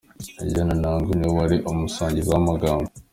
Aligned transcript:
Eugene 0.43 0.71
Anangwe 0.75 1.11
ni 1.15 1.27
we 1.29 1.33
wari 1.37 1.57
umusangiza 1.71 2.29
w'amagambo. 2.33 2.87